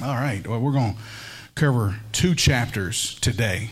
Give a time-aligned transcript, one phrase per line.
[0.00, 0.46] All right.
[0.46, 1.00] Well, we're going to
[1.56, 3.70] cover two chapters today.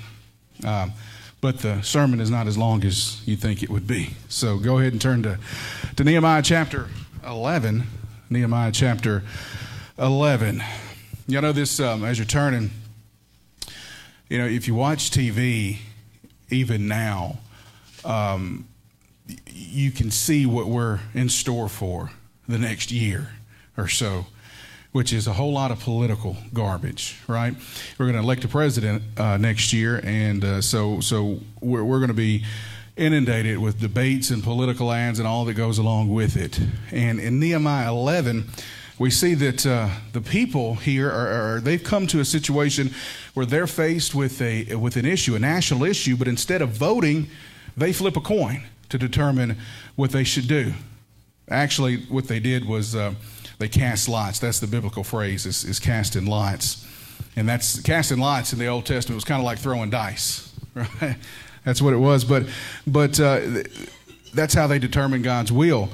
[0.64, 0.92] Um,
[1.40, 4.16] but the sermon is not as long as you think it would be.
[4.28, 5.38] So go ahead and turn to,
[5.94, 6.88] to Nehemiah chapter
[7.24, 7.84] 11.
[8.28, 9.22] Nehemiah chapter
[9.98, 10.64] 11.
[11.28, 12.70] You know, this, um, as you're turning,
[14.28, 15.78] you know, if you watch TV,
[16.50, 17.38] even now,
[18.04, 18.66] um,
[19.46, 22.10] you can see what we're in store for
[22.48, 23.28] the next year
[23.76, 24.26] or so
[24.96, 27.54] which is a whole lot of political garbage, right?
[27.98, 31.98] We're going to elect a president uh, next year, and uh, so so we're, we're
[31.98, 32.46] going to be
[32.96, 36.58] inundated with debates and political ads and all that goes along with it.
[36.90, 38.46] And in Nehemiah 11,
[38.98, 42.90] we see that uh, the people here are, are, they've come to a situation
[43.34, 47.28] where they're faced with a with an issue, a national issue, but instead of voting,
[47.76, 49.58] they flip a coin to determine
[49.94, 50.72] what they should do.
[51.50, 53.12] Actually, what they did was uh,
[53.58, 54.38] they cast lots.
[54.38, 56.86] That's the biblical phrase, is, is casting lots.
[57.36, 61.16] And that's casting lots in the Old Testament was kind of like throwing dice, right?
[61.64, 62.24] That's what it was.
[62.24, 62.46] But,
[62.86, 63.40] but uh,
[64.34, 65.88] that's how they determined God's will.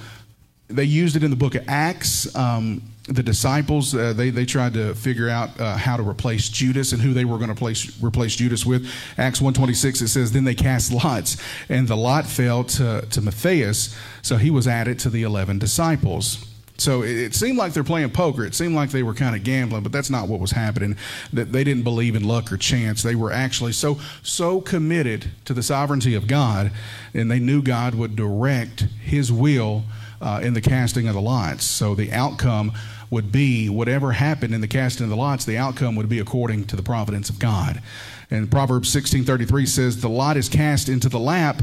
[0.69, 2.35] They used it in the book of Acts.
[2.35, 6.93] Um, the disciples uh, they, they tried to figure out uh, how to replace judas
[6.93, 10.45] and who they were going to place, replace judas with acts 126 it says then
[10.45, 11.37] they cast lots
[11.69, 16.47] and the lot fell to, to matthias so he was added to the 11 disciples
[16.83, 18.45] so it, seemed like they're playing poker.
[18.45, 20.97] It seemed like they were kind of gambling, but that's not what was happening.
[21.33, 23.03] That they didn't believe in luck or chance.
[23.03, 26.73] They were actually so so committed to the sovereignty of God,
[27.15, 29.85] and they knew God would direct His will
[30.21, 31.65] uh, in the casting of the lots.
[31.65, 32.73] So the outcome
[33.11, 35.45] would be whatever happened in the casting of the lots.
[35.45, 37.83] The outcome would be according to the providence of God.
[38.31, 41.63] And Proverbs sixteen thirty three says, "The lot is cast into the lap,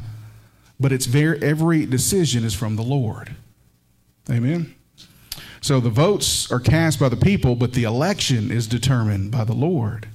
[0.79, 3.35] but its very every decision is from the Lord."
[4.29, 4.75] Amen.
[5.61, 9.53] So the votes are cast by the people, but the election is determined by the
[9.53, 10.07] Lord.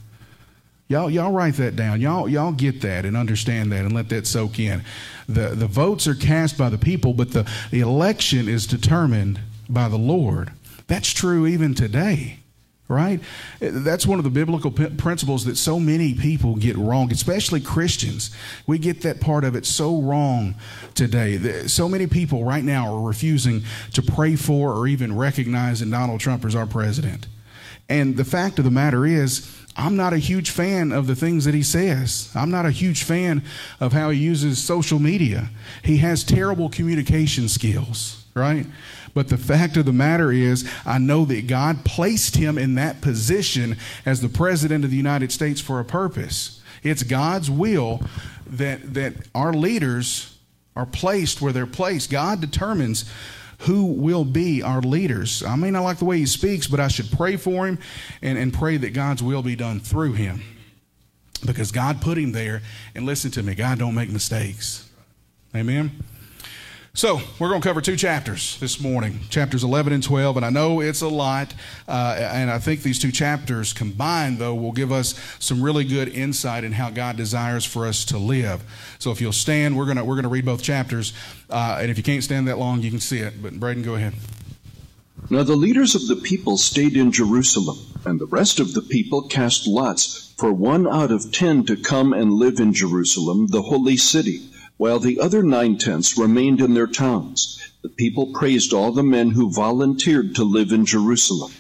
[0.89, 2.01] Y'all, y'all write that down.
[2.01, 4.83] Y'all, y'all get that and understand that and let that soak in.
[5.29, 9.89] The, the votes are cast by the people, but the, the election is determined by
[9.89, 10.53] the Lord.
[10.87, 12.41] That's true even today
[12.87, 13.21] right?
[13.61, 18.31] That's one of the biblical principles that so many people get wrong, especially Christians.
[18.67, 20.55] We get that part of it so wrong
[20.95, 21.67] today.
[21.67, 23.63] So many people right now are refusing
[23.95, 27.27] to pray for or even recognize that Donald Trump as our president.
[27.89, 31.47] And the fact of the matter is, I'm not a huge fan of the things
[31.47, 32.31] that he says.
[32.35, 33.43] I'm not a huge fan
[33.81, 35.51] of how he uses social media.
[35.83, 38.67] He has terrible communication skills, right?
[39.15, 43.01] But the fact of the matter is, I know that God placed him in that
[43.01, 46.61] position as the President of the United States for a purpose.
[46.83, 48.03] It's God's will
[48.47, 50.37] that, that our leaders
[50.77, 52.11] are placed where they're placed.
[52.11, 53.11] God determines
[53.61, 55.43] who will be our leaders.
[55.43, 57.79] I may not like the way he speaks, but I should pray for him
[58.21, 60.43] and, and pray that God's will be done through him.
[61.47, 62.63] Because God put him there,
[62.95, 64.91] and listen to me, God don't make mistakes.
[65.55, 66.03] Amen.
[66.97, 70.37] So, we're going to cover two chapters this morning, chapters 11 and 12.
[70.37, 71.53] And I know it's a lot.
[71.89, 76.07] Uh, and I think these two chapters combined, though, will give us some really good
[76.09, 78.63] insight in how God desires for us to live.
[79.01, 81.13] So, if you'll stand, we're going to, we're going to read both chapters.
[81.51, 83.43] Uh, and if you can't stand that long, you can see it.
[83.43, 84.15] But, Braden, go ahead.
[85.31, 89.23] Now, the leaders of the people stayed in Jerusalem, and the rest of the people
[89.23, 93.97] cast lots for one out of ten to come and live in Jerusalem, the holy
[93.97, 94.43] city
[94.85, 97.59] while the other nine tenths remained in their towns.
[97.83, 101.53] The people praised all the men who volunteered to live in Jerusalem.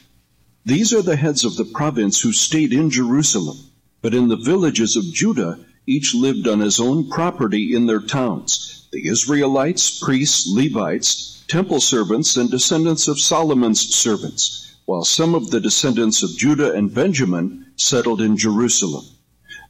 [0.66, 3.56] These are the heads of the province who stayed in Jerusalem,
[4.02, 8.88] but in the villages of Judah, each lived on his own property in their towns.
[8.92, 15.60] The Israelites, priests, Levites, temple servants, and descendants of Solomon's servants, while some of the
[15.60, 19.06] descendants of Judah and Benjamin settled in Jerusalem.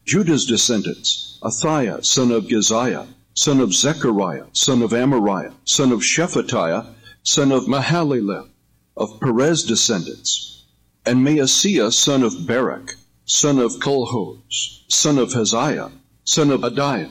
[0.05, 6.87] Judah's descendants, Athaiah, son of Geziah, son of Zechariah, son of Amariah, son of Shephatiah,
[7.25, 8.49] son of Mahalalel,
[8.97, 10.65] of Perez descendants,
[11.05, 12.95] and Maaseiah, son of Barak,
[13.25, 15.91] son of Colhoz, son of Haziah,
[16.23, 17.11] son of Adiah,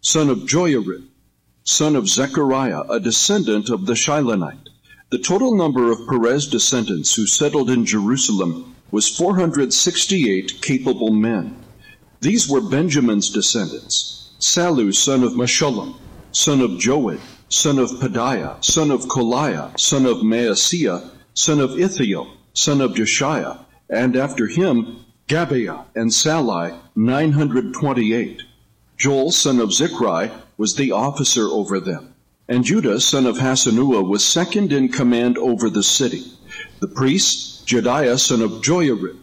[0.00, 1.08] son of Joiarib,
[1.64, 4.68] son of Zechariah, a descendant of the Shilonite.
[5.10, 11.56] The total number of Perez descendants who settled in Jerusalem was 468 capable men.
[12.20, 14.25] These were Benjamin's descendants.
[14.38, 15.96] Sallu son of Meshullam,
[16.30, 22.28] son of Joed, son of Pedaiah, son of Kolaiah, son of Maaseiah, son of Ithiel,
[22.52, 28.42] son of Jeshiah, and after him Gabaiah and Sallai, 928.
[28.96, 32.14] Joel, son of Zichri, was the officer over them.
[32.48, 36.22] And Judah, son of Hassenuah, was second in command over the city.
[36.78, 39.18] The priests, Jedaiah, son of Joiarib,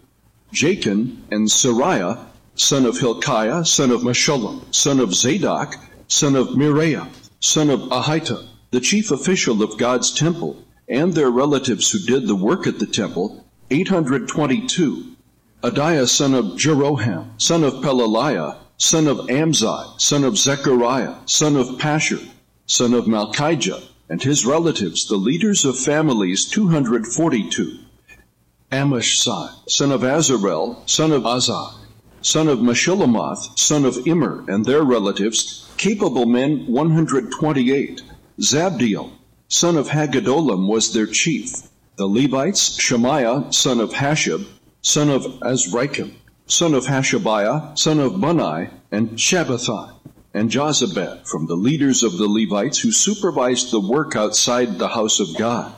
[0.51, 2.25] Jachin, and Seraiah,
[2.55, 5.75] son of Hilkiah, son of Meshullam, son of Zadok,
[6.07, 7.07] son of Miriah,
[7.39, 12.35] son of Ahitub, the chief official of God's temple, and their relatives who did the
[12.35, 15.15] work at the temple, 822.
[15.63, 21.67] Adaiah son of Jeroham, son of Pelaliah, son of Amzi, son of Zechariah, son of
[21.79, 22.23] Pashur,
[22.65, 27.79] son of Malchijah, and his relatives, the leaders of families, 242.
[28.71, 31.73] Amashsai, son of Azarel, son of Azai,
[32.23, 38.01] son of Meshillemoth, son of Immer, and their relatives, capable men 128.
[38.39, 39.11] Zabdiel,
[39.49, 41.67] son of Haggedolim, was their chief.
[41.97, 44.45] The Levites, Shemaiah, son of Hasshub,
[44.81, 46.13] son of Azrikam,
[46.47, 49.91] son of Hashabiah, son of Bunai, and Shabbethai,
[50.33, 55.19] and Jozabad, from the leaders of the Levites who supervised the work outside the house
[55.19, 55.73] of God.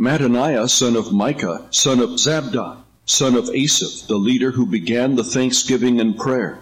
[0.00, 5.24] Mattaniah, son of Micah, son of Zabdi, son of Asaph, the leader who began the
[5.24, 6.58] thanksgiving and prayer.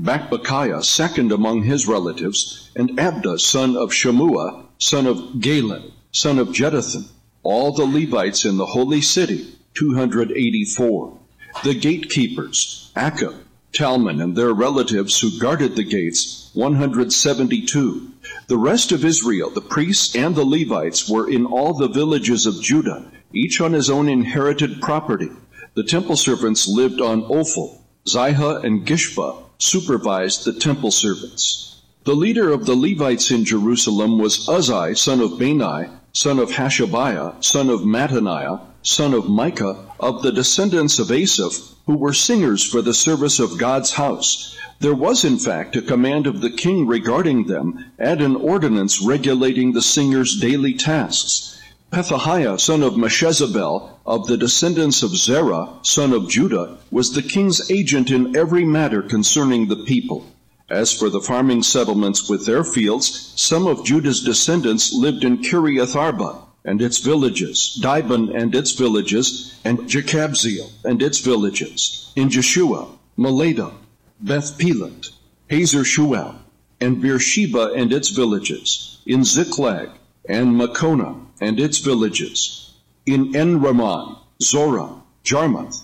[0.00, 6.48] Bakbukiah, second among his relatives, and Abda, son of Shammua, son of Galal, son of
[6.48, 7.08] Jeduthun,
[7.42, 11.18] all the Levites in the holy city, 284.
[11.64, 13.34] The gatekeepers, Akkub,
[13.72, 18.10] Talmon, and their relatives who guarded the gates, 172.
[18.46, 22.62] The rest of Israel, the priests and the Levites, were in all the villages of
[22.62, 25.30] Judah, each on his own inherited property.
[25.74, 27.80] The temple servants lived on Ophel.
[28.06, 31.80] Zihah and Gishpa supervised the temple servants.
[32.04, 37.42] The leader of the Levites in Jerusalem was Uzzi, son of Bani, son of Hashabiah,
[37.42, 42.82] son of Mattaniah, son of Micah, of the descendants of Asaph, who were singers for
[42.82, 44.54] the service of God's house.
[44.80, 49.72] There was, in fact, a command of the king regarding them, and an ordinance regulating
[49.72, 51.61] the singers' daily tasks.
[51.92, 57.70] Pethahiah, son of Meshezabel, of the descendants of Zerah, son of Judah, was the king's
[57.70, 60.26] agent in every matter concerning the people.
[60.70, 65.94] As for the farming settlements with their fields, some of Judah's descendants lived in Kiriath
[65.94, 72.88] Arba and its villages, Dibon and its villages, and Jekabzeel and its villages, in Jeshua,
[73.18, 73.74] Moladah,
[74.18, 75.10] Beth Pelet,
[75.50, 76.36] Hazer Shual,
[76.80, 79.90] and Beersheba and its villages, in Ziklag,
[80.26, 82.72] and Makona and its villages,
[83.06, 85.82] in Enraman, Zorah, Jarmuth,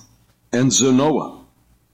[0.53, 1.45] and Zanoah,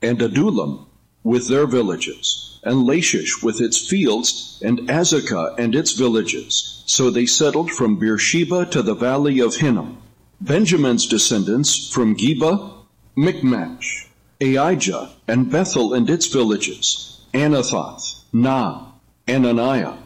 [0.03, 0.87] and Adullam
[1.23, 6.83] with their villages, and Lachish with its fields, and Azekah and its villages.
[6.87, 9.99] So they settled from Beersheba to the valley of Hinnom.
[10.41, 12.73] Benjamin's descendants from Geba,
[13.17, 14.09] Michmash,
[14.41, 18.93] Aijah, and Bethel and its villages, Anathoth, Nah,
[19.27, 19.97] Ananiah,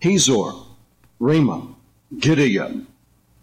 [0.00, 0.52] Hazor,
[1.22, 1.68] Ramah,
[2.18, 2.88] Gideon,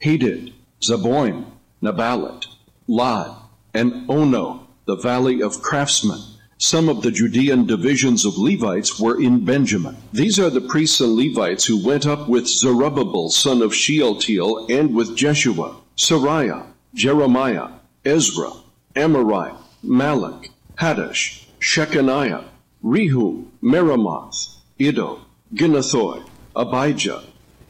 [0.04, 1.46] Hadid, Zeboim,
[1.81, 2.46] Neballat,
[2.90, 3.38] Lod,
[3.74, 6.20] and Ono, the valley of craftsmen.
[6.58, 9.96] Some of the Judean divisions of Levites were in Benjamin.
[10.12, 14.94] These are the priests and Levites who went up with Zerubbabel, son of Shealtiel, and
[14.94, 17.70] with Jeshua, Seraiah, Jeremiah,
[18.04, 18.52] Ezra,
[18.94, 19.56] Amariah,
[19.86, 20.50] Malluch,
[20.80, 22.44] Hattush, Shechaniah,
[22.84, 25.22] Rehu, Meremoth, Iddo,
[25.54, 26.28] Ginnethoi,
[26.58, 27.24] Abijah,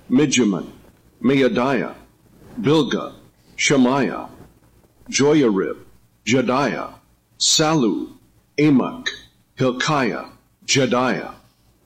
[0.09, 0.71] Mijamin,
[1.21, 1.95] Maadiah,
[2.59, 3.13] Bilgah,
[3.55, 4.29] Shemaiah,
[5.09, 5.77] Joiarib,
[6.25, 6.93] Jediah,
[7.37, 8.13] Sallu,
[8.59, 9.09] Amok,
[9.55, 10.25] Hilkiah,
[10.65, 11.35] Jediah.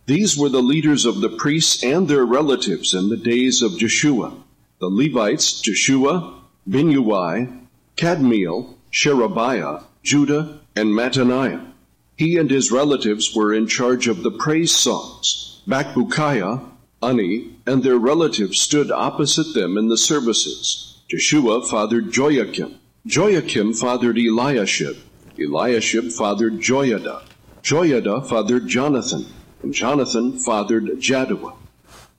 [0.06, 4.34] These were the leaders of the priests and their relatives in the days of Jeshua.
[4.80, 7.65] The Levites, Jeshua, Binnui,
[7.96, 11.72] Kadmiel, Sherebiah, Judah, and Mattaniah.
[12.15, 15.62] He and his relatives were in charge of the praise songs.
[15.68, 16.70] Bakbukiah,
[17.03, 21.01] Unni, and their relatives stood opposite them in the services.
[21.10, 22.77] Jeshua fathered Joiakim.
[23.05, 24.95] Joiakim fathered Eliashib.
[25.38, 27.24] Eliashib fathered Joiada.
[27.62, 29.25] Joiada fathered Jonathan.
[29.62, 31.55] And Jonathan fathered Jaddua.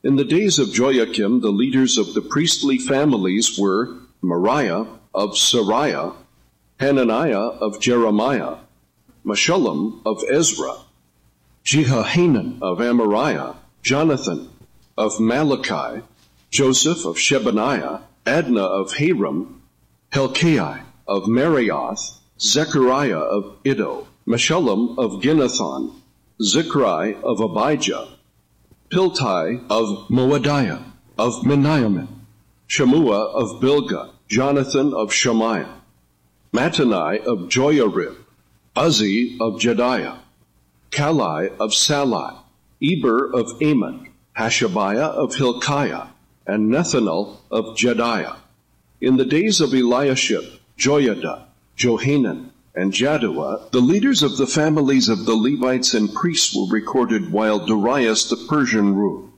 [0.03, 6.15] In the days of Joiakim, the leaders of the priestly families were Meraiah of Seraiah,
[6.79, 8.57] Hananiah of Jeremiah,
[9.25, 10.75] Meshullam of Ezra,
[11.65, 14.51] Jehohanan of Amariah, Jonathan
[14.97, 16.03] of Malachi,
[16.51, 19.63] Joseph of Shebaniah, Adna of Haram,
[20.13, 25.93] Helkai of Meraioth, Zechariah of Iddo, Meshullam of Ginnethon,
[26.41, 28.09] Zichri of Abijah,
[28.91, 30.83] Piltai of Moadiah,
[31.19, 32.09] of Meniamin,
[32.69, 35.81] Shammua of Bilgah, Jonathan of Shemaiah,
[36.53, 38.17] Mattenai of Joiarib,
[38.77, 40.19] Uzzi of Jediah,
[40.91, 42.39] Kalai of Sallai,
[42.83, 46.09] Eber of Amon, Hashabiah of Hilkiah,
[46.45, 48.37] and Nethanel of Jediah.
[49.01, 50.45] In the days of Eliashib,
[50.77, 51.45] Joiada,
[51.77, 57.31] Johanan, and Jaddua, the leaders of the families of the Levites and priests were recorded
[57.31, 59.31] while Darius the Persian ruled.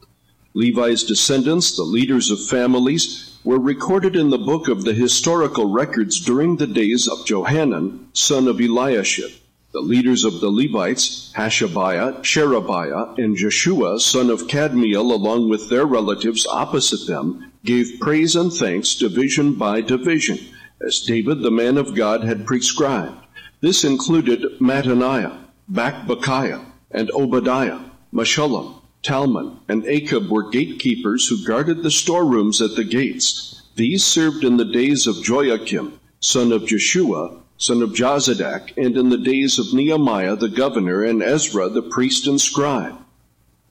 [0.54, 6.18] Levi's descendants, the leaders of families, were recorded in the book of the historical records
[6.18, 9.30] during the days of Johanan, son of Eliashib.
[9.76, 15.84] The leaders of the Levites, Hashabiah, Sherebiah, and Jeshua, son of Kadmiel, along with their
[15.84, 20.38] relatives opposite them, gave praise and thanks division by division,
[20.80, 23.22] as David the man of God had prescribed.
[23.60, 27.80] This included Mattaniah, Bakbukiah, and Obadiah,
[28.14, 33.62] Meshullam, Talmon, and Akub were gatekeepers who guarded the storerooms at the gates.
[33.74, 39.08] These served in the days of Joiakim, son of Jeshua, son of Jozadak, and in
[39.08, 42.98] the days of Nehemiah the governor and Ezra the priest and scribe.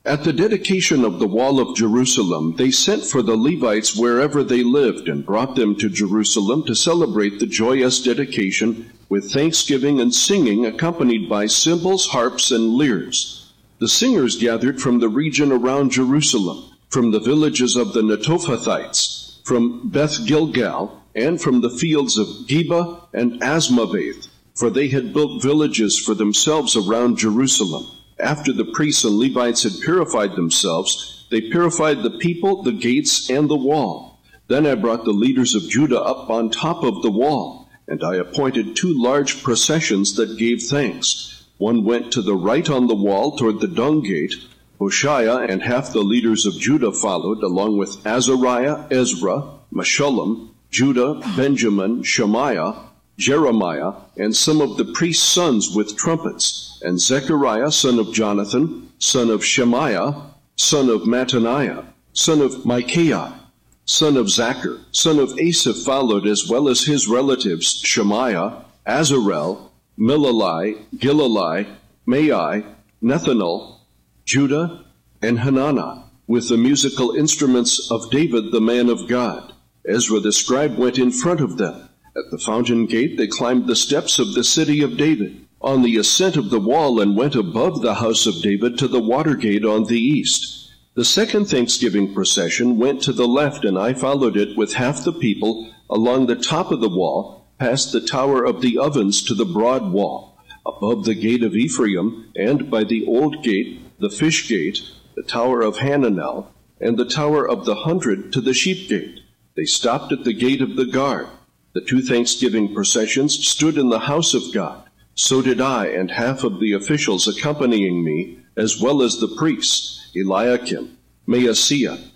[0.04, 4.62] At the dedication of the wall of Jerusalem, they sent for the Levites wherever they
[4.62, 10.64] lived and brought them to Jerusalem to celebrate the joyous dedication with thanksgiving and singing
[10.64, 13.52] accompanied by cymbals, harps, and lyres.
[13.80, 19.88] The singers gathered from the region around Jerusalem, from the villages of the Netophathites, from
[19.88, 25.98] Beth Gilgal, and from the fields of Geba and Azmaveth, for they had built villages
[25.98, 27.86] for themselves around Jerusalem.
[28.18, 33.48] After the priests and Levites had purified themselves, they purified the people, the gates, and
[33.48, 34.20] the wall.
[34.48, 38.16] Then I brought the leaders of Judah up on top of the wall, and I
[38.16, 41.46] appointed two large processions that gave thanks.
[41.58, 44.34] One went to the right on the wall toward the dung gate.
[44.78, 49.42] Hoshea and half the leaders of Judah followed, along with Azariah, Ezra,
[49.72, 52.74] Meshullam, Judah, Benjamin, Shemaiah,
[53.18, 59.30] Jeremiah, and some of the priest's sons with trumpets and Zechariah, son of Jonathan, son
[59.30, 60.14] of Shemaiah,
[60.56, 63.40] son of Mattaniah, son of Micaiah,
[63.86, 70.84] son of Zachar, son of Asaph followed, as well as his relatives Shemaiah, Azarel, Milalai,
[70.96, 71.66] Gilalai,
[72.06, 72.64] Maai,
[73.02, 73.78] Nethanel,
[74.26, 74.84] Judah,
[75.22, 79.52] and Hananiah, with the musical instruments of David the man of God.
[79.88, 81.88] Ezra the scribe went in front of them.
[82.16, 85.96] At the fountain gate they climbed the steps of the city of David on the
[85.96, 89.64] ascent of the wall and went above the house of David to the water gate
[89.64, 90.72] on the east.
[90.94, 95.12] The second Thanksgiving procession went to the left, and I followed it with half the
[95.12, 99.44] people along the top of the wall, past the tower of the ovens to the
[99.44, 104.82] broad wall, above the gate of Ephraim, and by the old gate, the fish gate,
[105.14, 106.48] the tower of Hananel,
[106.80, 109.20] and the tower of the hundred to the sheep gate.
[109.56, 111.28] They stopped at the gate of the guard.
[111.72, 114.88] The two Thanksgiving processions stood in the house of God.
[115.14, 120.10] So did I and half of the officials accompanying me, as well as the priests,
[120.14, 122.10] Eliakim, Maaseiah,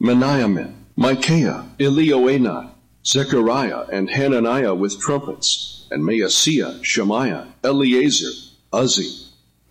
[0.00, 2.70] Meniamin, Micaiah, Elioenai,
[3.04, 8.30] Zechariah, and Hananiah with trumpets, and Maaseiah, Shemaiah, Eleazar,
[8.72, 9.28] Uzzi,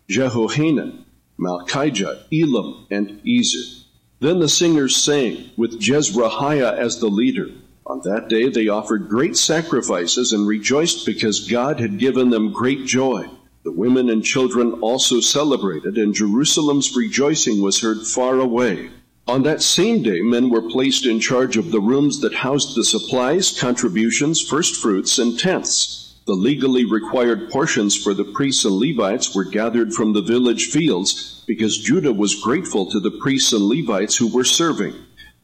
[0.08, 1.06] Jehohanan,
[1.40, 3.79] Malchijah, Elam, and Ezer.
[4.22, 7.52] Then the singers sang, with Jezrahiah as the leader,
[7.86, 12.86] on that day they offered great sacrifices and rejoiced because God had given them great
[12.86, 13.30] joy.
[13.64, 18.90] The women and children also celebrated, and Jerusalem's rejoicing was heard far away.
[19.28, 22.84] On that same day, men were placed in charge of the rooms that housed the
[22.84, 26.09] supplies, contributions, first fruits, and tenths.
[26.30, 31.44] The legally required portions for the priests and Levites were gathered from the village fields
[31.48, 34.94] because Judah was grateful to the priests and Levites who were serving.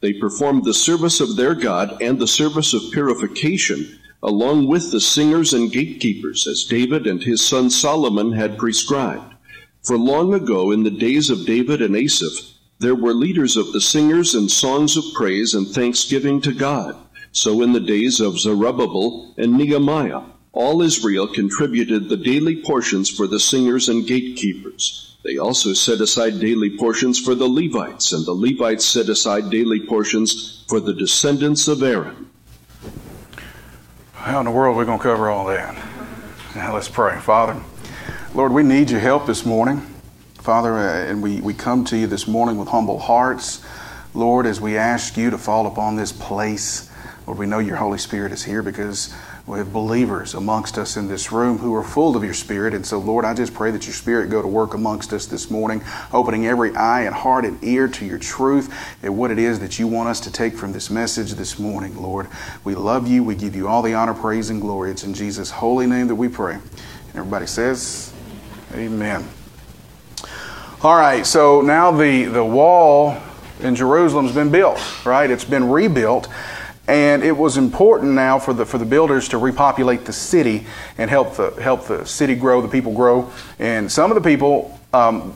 [0.02, 5.02] They performed the service of their God and the service of purification, along with the
[5.02, 9.34] singers and gatekeepers, as David and his son Solomon had prescribed.
[9.82, 12.46] For long ago, in the days of David and Asaph,
[12.78, 16.96] there were leaders of the singers and songs of praise and thanksgiving to God.
[17.32, 20.22] So in the days of Zerubbabel and Nehemiah,
[20.56, 25.18] all Israel contributed the daily portions for the singers and gatekeepers.
[25.24, 29.86] They also set aside daily portions for the Levites, and the Levites set aside daily
[29.86, 32.30] portions for the descendants of Aaron.
[34.14, 35.76] How in the world are we going to cover all that?
[36.56, 37.20] Now let's pray.
[37.20, 37.62] Father,
[38.34, 39.82] Lord, we need your help this morning.
[40.36, 43.66] Father, uh, and we, we come to you this morning with humble hearts.
[44.14, 46.90] Lord, as we ask you to fall upon this place,
[47.28, 49.14] Lord, we know your Holy Spirit is here because
[49.48, 52.74] we have believers amongst us in this room who are full of your Spirit.
[52.74, 55.52] And so, Lord, I just pray that your Spirit go to work amongst us this
[55.52, 58.74] morning, opening every eye and heart and ear to your truth
[59.04, 62.02] and what it is that you want us to take from this message this morning,
[62.02, 62.28] Lord.
[62.64, 63.24] We love you.
[63.24, 64.90] We give you all the honor, praise, and glory.
[64.90, 66.56] It's in Jesus' holy name that we pray.
[66.56, 68.14] And everybody says,
[68.74, 69.28] Amen.
[70.82, 73.22] All right, so now the, the wall
[73.62, 75.30] in Jerusalem's been built, right?
[75.30, 76.30] It's been rebuilt.
[76.88, 81.10] And it was important now for the, for the builders to repopulate the city and
[81.10, 83.32] help the, help the city grow, the people grow.
[83.58, 85.34] And some of the people um,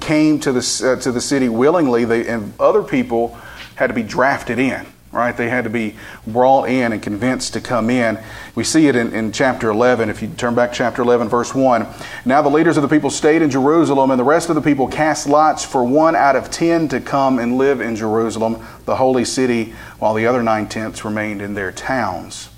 [0.00, 3.38] came to the, uh, to the city willingly, they, and other people
[3.76, 5.36] had to be drafted in right?
[5.36, 5.94] They had to be
[6.26, 8.18] brought in and convinced to come in.
[8.54, 10.08] We see it in, in chapter 11.
[10.08, 11.86] If you turn back chapter 11, verse 1.
[12.24, 14.88] Now the leaders of the people stayed in Jerusalem, and the rest of the people
[14.88, 19.24] cast lots for one out of ten to come and live in Jerusalem, the holy
[19.24, 22.48] city, while the other nine tenths remained in their towns.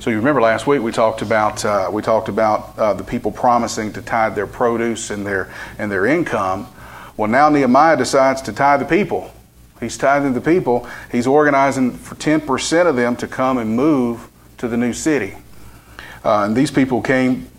[0.00, 3.30] So you remember last week we talked about uh, we talked about uh, the people
[3.30, 6.66] promising to tithe their produce and their and their income.
[7.18, 9.30] Well, now Nehemiah decides to tithe the people.
[9.80, 10.86] He's tithing the people.
[11.10, 15.36] He's organizing for 10% of them to come and move to the new city.
[16.22, 17.50] Uh, and these people came,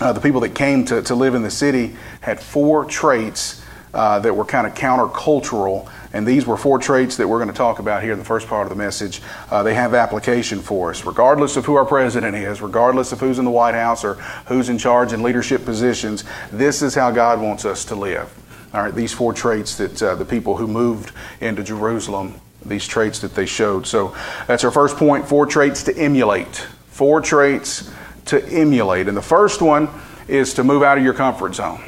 [0.00, 4.20] uh, the people that came to, to live in the city had four traits uh,
[4.20, 5.90] that were kind of countercultural.
[6.12, 8.46] And these were four traits that we're going to talk about here in the first
[8.46, 9.20] part of the message.
[9.50, 13.38] Uh, they have application for us, regardless of who our president is, regardless of who's
[13.38, 14.14] in the White House or
[14.46, 16.24] who's in charge in leadership positions.
[16.52, 18.32] This is how God wants us to live.
[18.72, 23.18] All right, these four traits that uh, the people who moved into Jerusalem, these traits
[23.20, 23.84] that they showed.
[23.84, 24.14] So
[24.46, 26.56] that's our first point four traits to emulate.
[26.88, 27.90] Four traits
[28.26, 29.08] to emulate.
[29.08, 29.88] And the first one
[30.28, 31.82] is to move out of your comfort zone.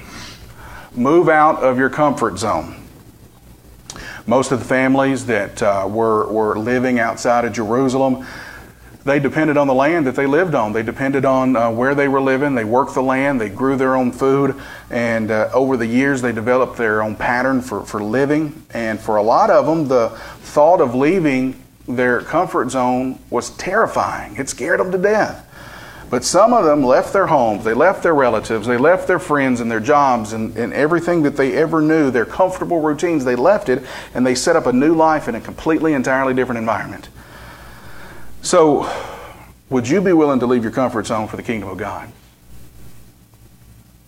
[0.94, 2.82] Move out of your comfort zone.
[4.26, 8.26] Most of the families that uh, were, were living outside of Jerusalem,
[9.04, 10.72] they depended on the land that they lived on.
[10.72, 12.54] They depended on uh, where they were living.
[12.54, 13.40] They worked the land.
[13.40, 14.54] They grew their own food.
[14.90, 18.64] And uh, over the years, they developed their own pattern for, for living.
[18.72, 24.36] And for a lot of them, the thought of leaving their comfort zone was terrifying.
[24.36, 25.48] It scared them to death.
[26.08, 29.60] But some of them left their homes, they left their relatives, they left their friends
[29.60, 33.70] and their jobs and, and everything that they ever knew, their comfortable routines, they left
[33.70, 33.82] it
[34.14, 37.08] and they set up a new life in a completely, entirely different environment.
[38.42, 38.90] So,
[39.70, 42.10] would you be willing to leave your comfort zone for the kingdom of God?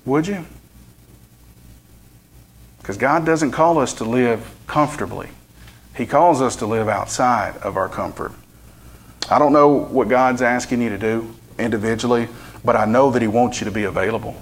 [0.05, 0.45] Would you?
[2.79, 5.31] Because God doesn't call us to live comfortably.
[5.97, 8.33] He calls us to live outside of our comfort.
[9.31, 12.29] I don't know what God's asking you to do individually,
[12.65, 14.37] but I know that He wants you to be available.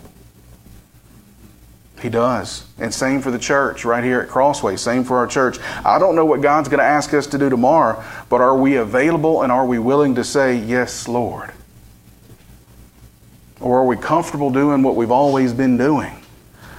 [2.02, 2.66] He does.
[2.78, 4.76] And same for the church right here at Crossway.
[4.76, 5.58] Same for our church.
[5.84, 8.74] I don't know what God's going to ask us to do tomorrow, but are we
[8.74, 11.52] available and are we willing to say, Yes, Lord?
[13.60, 16.12] Or are we comfortable doing what we've always been doing?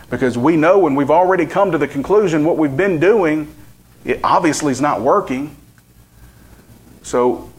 [0.09, 3.55] Because we know when we've already come to the conclusion what we've been doing,
[4.03, 5.55] it obviously is not working.
[7.01, 7.49] So,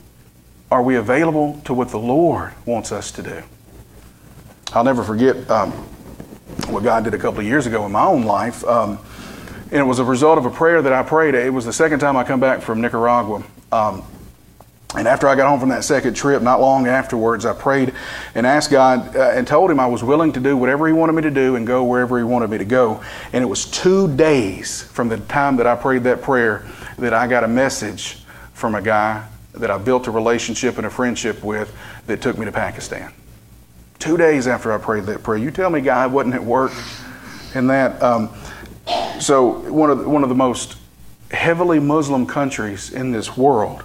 [0.70, 3.42] are we available to what the Lord wants us to do?
[4.74, 5.50] I'll never forget.
[5.50, 5.72] Um,
[6.68, 8.64] what God did a couple of years ago in my own life.
[8.64, 8.98] Um,
[9.70, 11.34] and it was a result of a prayer that I prayed.
[11.34, 13.42] It was the second time I come back from Nicaragua.
[13.72, 14.04] Um,
[14.96, 17.92] and after I got home from that second trip, not long afterwards, I prayed
[18.36, 21.14] and asked God uh, and told Him I was willing to do whatever He wanted
[21.14, 23.02] me to do and go wherever He wanted me to go.
[23.32, 26.64] And it was two days from the time that I prayed that prayer
[26.98, 28.18] that I got a message
[28.52, 31.74] from a guy that I built a relationship and a friendship with
[32.06, 33.12] that took me to Pakistan.
[33.98, 36.72] Two days after I prayed that prayer, you tell me, God, wasn't at work
[37.54, 38.02] in that.
[38.02, 38.30] Um,
[39.18, 40.76] so one of one of the most
[41.30, 43.82] heavily Muslim countries in this world.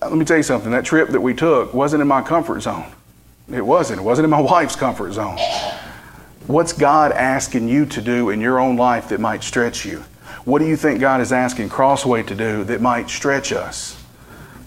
[0.00, 0.70] Let me tell you something.
[0.70, 2.86] That trip that we took wasn't in my comfort zone.
[3.52, 4.00] It wasn't.
[4.00, 5.38] It wasn't in my wife's comfort zone.
[6.46, 10.04] What's God asking you to do in your own life that might stretch you?
[10.44, 13.97] What do you think God is asking Crossway to do that might stretch us?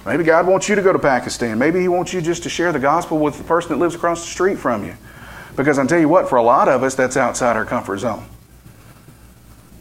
[0.05, 1.59] Maybe God wants you to go to Pakistan.
[1.59, 4.21] Maybe He wants you just to share the gospel with the person that lives across
[4.21, 4.95] the street from you.
[5.55, 8.25] Because I tell you what, for a lot of us, that's outside our comfort zone.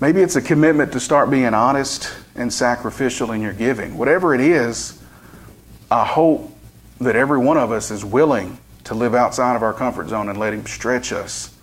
[0.00, 3.96] Maybe it's a commitment to start being honest and sacrificial in your giving.
[3.96, 5.00] Whatever it is,
[5.90, 6.50] I hope
[7.00, 10.38] that every one of us is willing to live outside of our comfort zone and
[10.38, 11.56] let Him stretch us.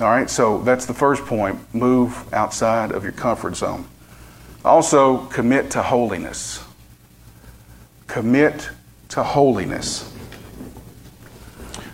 [0.00, 1.58] All right, so that's the first point.
[1.74, 3.86] Move outside of your comfort zone.
[4.64, 6.64] Also, commit to holiness
[8.12, 8.70] commit
[9.10, 10.06] to holiness.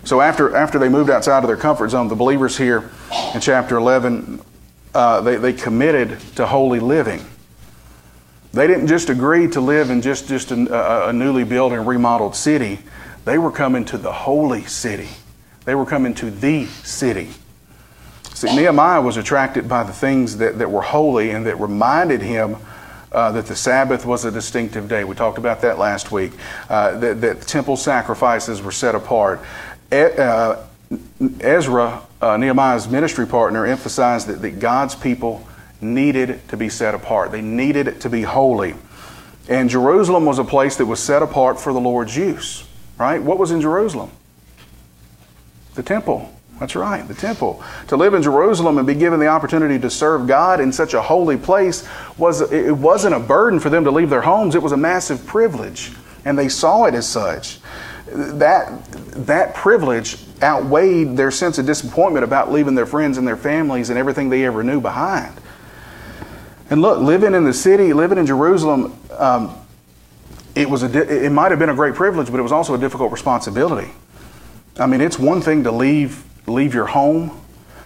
[0.03, 2.89] So after, after they moved outside of their comfort zone, the believers here
[3.33, 4.41] in chapter 11,
[4.93, 7.23] uh, they, they committed to holy living.
[8.53, 12.35] They didn't just agree to live in just, just a, a newly built and remodeled
[12.35, 12.79] city.
[13.25, 15.09] They were coming to the holy city.
[15.65, 17.29] They were coming to the city.
[18.33, 22.55] See, Nehemiah was attracted by the things that, that were holy and that reminded him
[23.17, 25.03] uh, that the Sabbath was a distinctive day.
[25.03, 26.33] We talked about that last week.
[26.69, 29.41] Uh, that, that, temple sacrifices were set apart.
[29.91, 30.63] Uh,
[31.39, 35.47] Ezra, uh, Nehemiah's ministry partner, emphasized that, that God's people
[35.81, 37.31] needed to be set apart.
[37.31, 38.75] They needed to be holy.
[39.49, 42.67] And Jerusalem was a place that was set apart for the Lord's use,
[42.99, 43.19] right?
[43.19, 44.11] What was in Jerusalem?
[45.73, 46.31] The temple.
[46.59, 47.63] That's right, the temple.
[47.89, 51.01] To live in Jerusalem and be given the opportunity to serve God in such a
[51.01, 54.71] holy place was it wasn't a burden for them to leave their homes, it was
[54.71, 55.91] a massive privilege,
[56.25, 57.59] and they saw it as such.
[58.07, 58.83] That
[59.27, 63.99] that privilege outweighed their sense of disappointment about leaving their friends and their families and
[63.99, 65.39] everything they ever knew behind.
[66.69, 69.55] And look, living in the city, living in Jerusalem, um,
[70.55, 72.77] it was a, it might have been a great privilege, but it was also a
[72.77, 73.91] difficult responsibility.
[74.79, 77.39] I mean, it's one thing to leave leave your home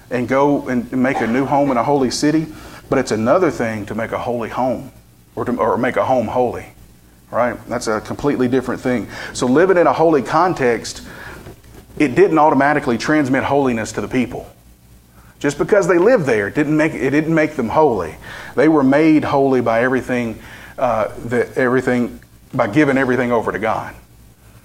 [0.10, 2.47] and go and make a new home in a holy city,
[2.89, 4.91] but it's another thing to make a holy home
[5.36, 6.67] or to or make a home holy.
[7.32, 7.58] Right?
[7.67, 9.08] That's a completely different thing.
[9.34, 11.02] So living in a holy context,
[11.97, 14.52] it didn't automatically transmit holiness to the people.
[15.39, 18.15] Just because they lived there, didn't make, it didn't make them holy.
[18.56, 20.39] They were made holy by everything,
[20.78, 22.19] uh, that everything,
[22.54, 23.95] by giving everything over to God.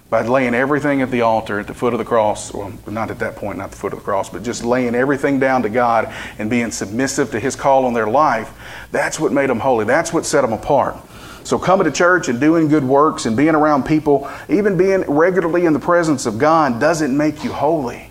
[0.09, 3.19] By laying everything at the altar at the foot of the cross, well, not at
[3.19, 6.15] that point, not the foot of the cross, but just laying everything down to God
[6.39, 8.53] and being submissive to His call on their life,
[8.93, 9.85] that's what made them holy.
[9.85, 10.97] That's what set them apart.
[11.43, 15.65] So coming to church and doing good works and being around people, even being regularly
[15.65, 18.11] in the presence of God, doesn't make you holy.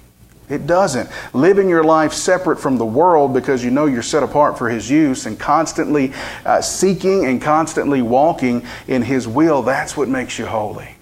[0.50, 1.10] It doesn't.
[1.34, 4.90] Living your life separate from the world because you know you're set apart for His
[4.90, 6.12] use and constantly
[6.46, 10.95] uh, seeking and constantly walking in His will, that's what makes you holy.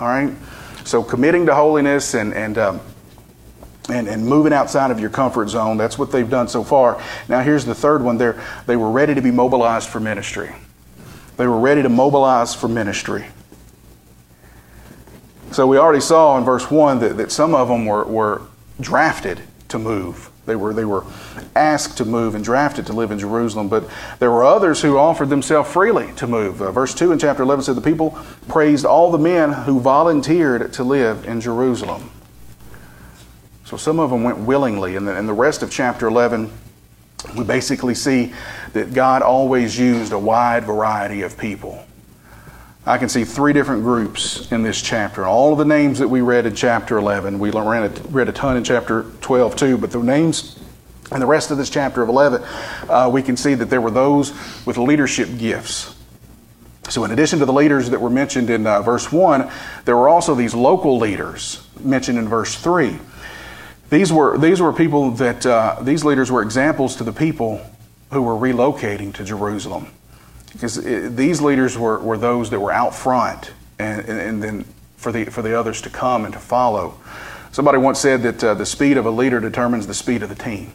[0.00, 0.32] All right?
[0.84, 2.80] So committing to holiness and, and, um,
[3.88, 7.02] and, and moving outside of your comfort zone, that's what they've done so far.
[7.28, 8.18] Now, here's the third one.
[8.18, 10.54] They're, they were ready to be mobilized for ministry.
[11.36, 13.26] They were ready to mobilize for ministry.
[15.52, 18.42] So we already saw in verse 1 that, that some of them were, were
[18.80, 20.30] drafted to move.
[20.46, 21.04] They were, they were
[21.56, 25.30] asked to move and drafted to live in Jerusalem, but there were others who offered
[25.30, 26.60] themselves freely to move.
[26.60, 30.72] Uh, verse 2 in chapter 11 said, The people praised all the men who volunteered
[30.74, 32.10] to live in Jerusalem.
[33.64, 36.50] So some of them went willingly, and the, the rest of chapter 11,
[37.36, 38.34] we basically see
[38.74, 41.86] that God always used a wide variety of people.
[42.86, 45.24] I can see three different groups in this chapter.
[45.24, 48.64] All of the names that we read in chapter 11, we read a, ton in
[48.64, 50.58] chapter 12 too, but the names
[51.10, 52.42] in the rest of this chapter of 11,
[52.90, 54.32] uh, we can see that there were those
[54.66, 55.94] with leadership gifts.
[56.90, 59.50] So, in addition to the leaders that were mentioned in uh, verse 1,
[59.86, 62.98] there were also these local leaders mentioned in verse 3.
[63.88, 67.64] These were, these were people that, uh, these leaders were examples to the people
[68.10, 69.86] who were relocating to Jerusalem
[70.54, 74.64] because it, these leaders were, were those that were out front and, and, and, then
[74.96, 76.98] for the, for the others to come and to follow.
[77.52, 80.34] Somebody once said that uh, the speed of a leader determines the speed of the
[80.34, 80.72] team.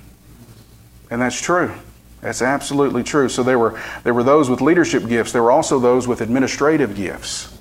[1.10, 1.74] And that's true.
[2.22, 3.30] That's absolutely true.
[3.30, 5.32] So there were, there were those with leadership gifts.
[5.32, 7.58] There were also those with administrative gifts.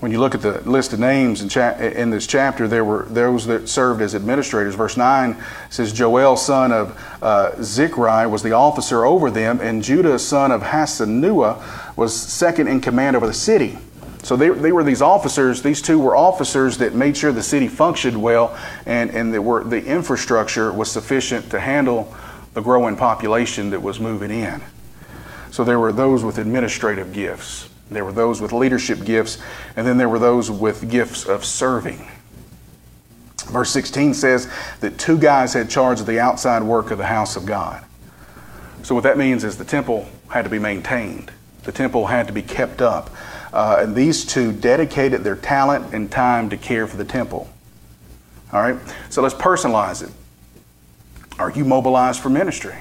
[0.00, 3.04] When you look at the list of names in, cha- in this chapter, there were
[3.04, 4.74] those that served as administrators.
[4.74, 5.36] Verse 9
[5.70, 10.62] says, Joel, son of uh, Zichri, was the officer over them, and Judah, son of
[10.62, 13.78] Hassenuah, was second in command over the city.
[14.24, 17.68] So they, they were these officers, these two were officers that made sure the city
[17.68, 22.12] functioned well and, and that were, the infrastructure was sufficient to handle
[22.54, 24.62] the growing population that was moving in.
[25.50, 27.68] So there were those with administrative gifts.
[27.90, 29.38] There were those with leadership gifts,
[29.76, 32.08] and then there were those with gifts of serving.
[33.46, 34.48] Verse 16 says
[34.80, 37.84] that two guys had charge of the outside work of the house of God.
[38.82, 41.30] So, what that means is the temple had to be maintained,
[41.64, 43.10] the temple had to be kept up.
[43.52, 47.48] Uh, and these two dedicated their talent and time to care for the temple.
[48.52, 48.76] All right?
[49.10, 50.12] So, let's personalize it.
[51.38, 52.76] Are you mobilized for ministry?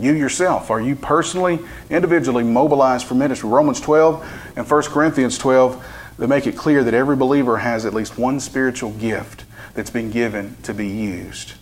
[0.00, 1.58] You yourself, are you personally,
[1.90, 3.50] individually mobilized for ministry?
[3.50, 5.86] Romans 12 and 1 Corinthians 12,
[6.18, 10.10] they make it clear that every believer has at least one spiritual gift that's been
[10.10, 11.52] given to be used.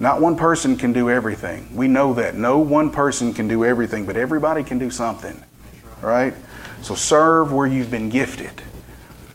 [0.00, 1.74] Not one person can do everything.
[1.76, 2.34] We know that.
[2.34, 5.42] No one person can do everything, but everybody can do something.
[6.02, 6.34] Right?
[6.82, 8.62] So serve where you've been gifted.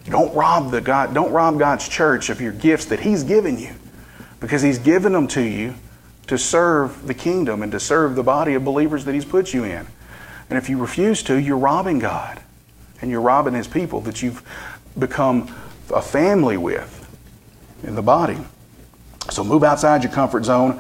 [0.10, 3.74] Don't rob the God, don't rob God's church of your gifts that He's given you.
[4.40, 5.76] Because He's given them to you
[6.30, 9.64] to serve the kingdom and to serve the body of believers that He's put you
[9.64, 9.88] in.
[10.48, 12.40] And if you refuse to, you're robbing God
[13.02, 14.44] and you're robbing His people that you've
[14.98, 15.54] become
[15.92, 16.96] a family with
[17.84, 18.38] in the body.
[19.32, 20.80] So move outside your comfort zone.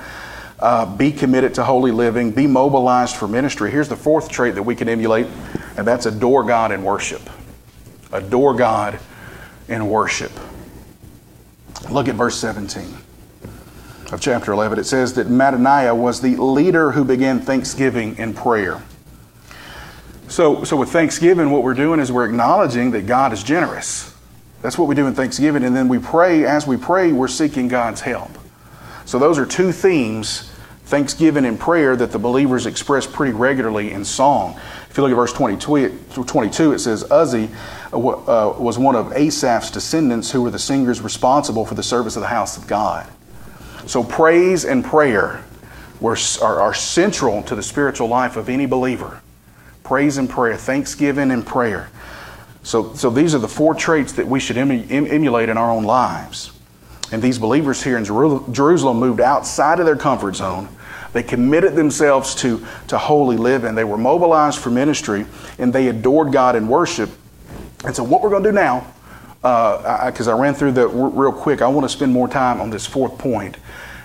[0.59, 2.29] Uh, be committed to holy living.
[2.29, 3.71] Be mobilized for ministry.
[3.71, 5.25] Here's the fourth trait that we can emulate,
[5.77, 7.27] and that's adore God in worship.
[8.11, 8.99] Adore God
[9.67, 10.31] in worship.
[11.89, 13.08] Look at verse 17
[14.11, 18.81] of chapter 11, it says that Mattaniah was the leader who began thanksgiving and prayer.
[20.27, 24.15] So, so with Thanksgiving, what we're doing is we're acknowledging that God is generous.
[24.61, 25.63] That's what we do in Thanksgiving.
[25.63, 28.29] And then we pray, as we pray, we're seeking God's help.
[29.05, 30.51] So those are two themes,
[30.85, 34.59] Thanksgiving and prayer, that the believers express pretty regularly in song.
[34.89, 37.49] If you look at verse 22, it says, Uzzi
[37.91, 42.15] uh, uh, was one of Asaph's descendants who were the singers responsible for the service
[42.15, 43.07] of the house of God.
[43.85, 45.43] So praise and prayer
[45.99, 49.21] were, are, are central to the spiritual life of any believer.
[49.83, 51.89] Praise and prayer, thanksgiving and prayer.
[52.63, 56.51] So, so these are the four traits that we should emulate in our own lives.
[57.11, 60.69] And these believers here in Jerusalem moved outside of their comfort zone.
[61.11, 63.73] They committed themselves to, to holy living.
[63.73, 65.25] They were mobilized for ministry
[65.57, 67.09] and they adored God in worship.
[67.83, 68.85] And so, what we're going to do now,
[69.41, 72.27] because uh, I, I, ran through that r- real quick, I want to spend more
[72.27, 73.57] time on this fourth point.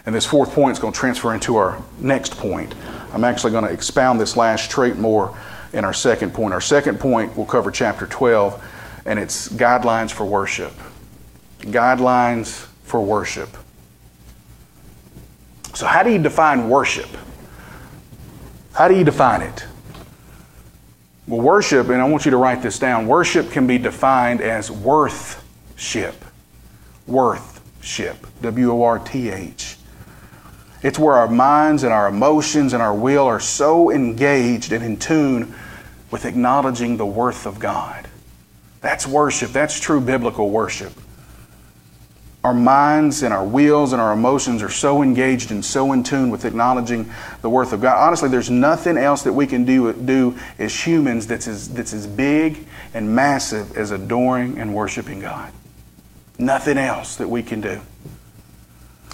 [0.07, 2.75] And this fourth point is going to transfer into our next point.
[3.13, 5.37] I'm actually going to expound this last trait more
[5.73, 6.55] in our second point.
[6.55, 10.73] Our second point will cover chapter 12, and it's guidelines for worship.
[11.61, 13.49] Guidelines for worship.
[15.75, 17.09] So, how do you define worship?
[18.75, 19.65] How do you define it?
[21.27, 24.71] Well, worship, and I want you to write this down worship can be defined as
[24.71, 26.23] worthship.
[27.07, 28.27] Worthship.
[28.43, 29.79] W O R T H.
[30.83, 34.99] It's where our minds and our emotions and our will are so engaged and in
[34.99, 35.55] tune
[36.11, 38.07] with acknowledging the worth of God.
[38.83, 39.51] That's worship.
[39.51, 40.93] That's true biblical worship.
[42.45, 46.29] Our minds and our wills and our emotions are so engaged and so in tune
[46.29, 47.97] with acknowledging the worth of God.
[47.97, 52.07] Honestly, there's nothing else that we can do, do as humans that's as, that's as
[52.07, 55.51] big and massive as adoring and worshiping God.
[56.39, 57.81] Nothing else that we can do.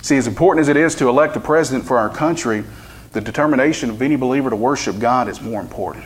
[0.02, 2.64] See, as important as it is to elect a president for our country,
[3.12, 6.04] the determination of any believer to worship God is more important.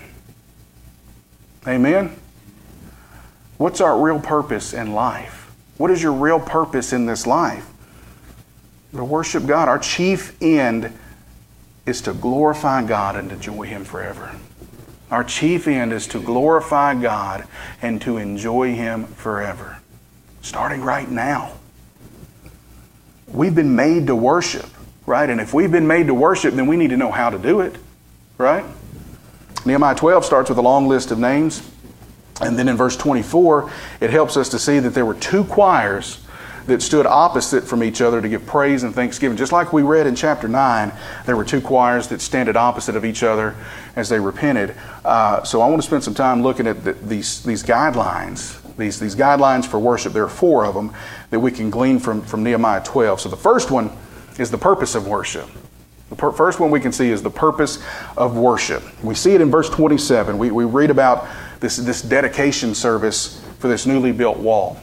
[1.66, 2.14] Amen?
[3.56, 5.43] What's our real purpose in life?
[5.76, 7.68] What is your real purpose in this life?
[8.92, 9.68] To worship God.
[9.68, 10.92] Our chief end
[11.84, 14.34] is to glorify God and to enjoy Him forever.
[15.10, 17.46] Our chief end is to glorify God
[17.82, 19.78] and to enjoy Him forever.
[20.42, 21.52] Starting right now.
[23.28, 24.66] We've been made to worship,
[25.06, 25.28] right?
[25.28, 27.60] And if we've been made to worship, then we need to know how to do
[27.60, 27.74] it,
[28.38, 28.64] right?
[29.66, 31.68] Nehemiah 12 starts with a long list of names.
[32.40, 33.70] And then in verse 24,
[34.00, 36.20] it helps us to see that there were two choirs
[36.66, 39.36] that stood opposite from each other to give praise and thanksgiving.
[39.36, 40.92] Just like we read in chapter 9,
[41.26, 43.54] there were two choirs that standed opposite of each other
[43.96, 44.74] as they repented.
[45.04, 48.98] Uh, so I want to spend some time looking at the, these, these guidelines, these,
[48.98, 50.14] these guidelines for worship.
[50.14, 50.92] There are four of them
[51.30, 53.20] that we can glean from, from Nehemiah 12.
[53.20, 53.90] So the first one
[54.38, 55.48] is the purpose of worship.
[56.10, 57.82] The per- first one we can see is the purpose
[58.16, 58.82] of worship.
[59.02, 60.38] We see it in verse 27.
[60.38, 61.26] We, we read about
[61.64, 64.78] this, this dedication service for this newly built wall.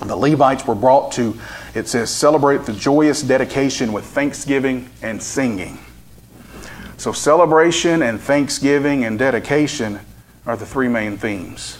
[0.00, 1.38] The Levites were brought to,
[1.74, 5.78] it says, celebrate the joyous dedication with thanksgiving and singing.
[6.96, 10.00] So, celebration and thanksgiving and dedication
[10.46, 11.78] are the three main themes.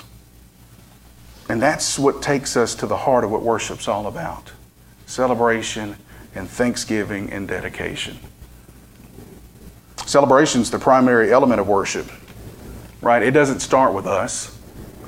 [1.49, 4.53] And that's what takes us to the heart of what worship's all about
[5.07, 5.97] celebration
[6.35, 8.19] and thanksgiving and dedication.
[10.07, 12.11] Celebration is the primary element of worship,
[13.03, 13.23] right?
[13.23, 14.59] It doesn't start with us.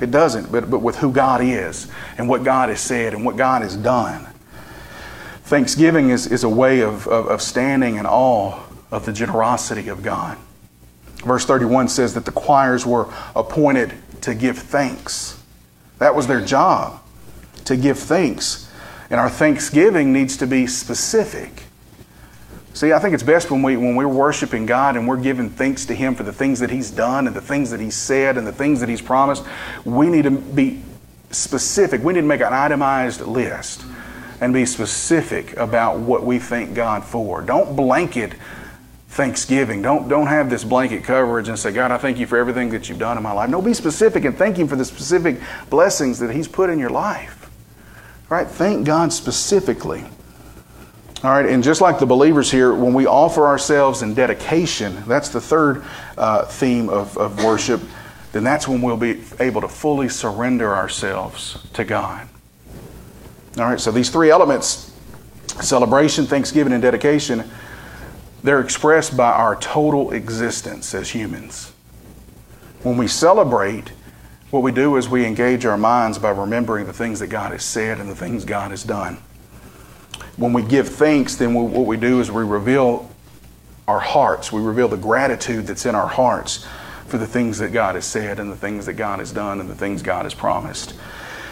[0.01, 3.37] It doesn't, but, but with who God is and what God has said and what
[3.37, 4.27] God has done.
[5.43, 10.03] Thanksgiving is, is a way of, of, of standing in awe of the generosity of
[10.03, 10.37] God.
[11.23, 15.41] Verse 31 says that the choirs were appointed to give thanks.
[15.99, 17.01] That was their job,
[17.65, 18.69] to give thanks.
[19.09, 21.64] And our thanksgiving needs to be specific.
[22.75, 25.85] See, I think it's best when, we, when we're worshiping God and we're giving thanks
[25.85, 28.45] to Him for the things that He's done and the things that He's said and
[28.45, 29.45] the things that He's promised.
[29.85, 30.81] We need to be
[31.31, 32.03] specific.
[32.03, 33.85] We need to make an itemized list
[34.41, 37.41] and be specific about what we thank God for.
[37.41, 38.33] Don't blanket
[39.07, 39.81] thanksgiving.
[39.81, 42.89] Don't, don't have this blanket coverage and say, God, I thank you for everything that
[42.89, 43.49] you've done in my life.
[43.49, 46.89] No, be specific and thank Him for the specific blessings that He's put in your
[46.89, 47.49] life.
[48.27, 48.47] Right?
[48.47, 50.03] Thank God specifically.
[51.25, 55.29] All right, and just like the believers here, when we offer ourselves in dedication, that's
[55.29, 55.83] the third
[56.19, 57.81] uh, theme of, of worship,
[58.31, 62.29] then that's when we'll be able to fully surrender ourselves to God.
[63.57, 64.93] All right, so these three elements
[65.61, 67.49] celebration, thanksgiving, and dedication
[68.43, 71.73] they're expressed by our total existence as humans.
[72.83, 73.93] When we celebrate,
[74.51, 77.65] what we do is we engage our minds by remembering the things that God has
[77.65, 79.17] said and the things God has done
[80.37, 83.09] when we give thanks, then we, what we do is we reveal
[83.87, 84.51] our hearts.
[84.51, 86.65] We reveal the gratitude that's in our hearts
[87.07, 89.69] for the things that God has said and the things that God has done and
[89.69, 90.95] the things God has promised.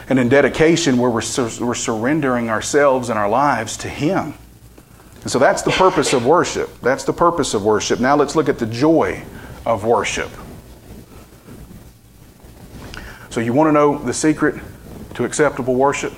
[0.09, 4.33] And in dedication, where we're, sur- we're surrendering ourselves and our lives to Him.
[5.21, 6.81] And so that's the purpose of worship.
[6.81, 8.01] That's the purpose of worship.
[8.01, 9.23] Now let's look at the joy
[9.65, 10.29] of worship.
[13.29, 14.61] So, you want to know the secret
[15.15, 16.13] to acceptable worship?